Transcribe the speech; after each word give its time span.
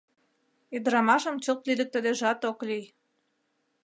Ӱдырамашым 0.75 1.35
чылт 1.43 1.61
лӱдыктыдежат 1.67 2.39
ок 2.49 2.59
лий. 2.67 2.85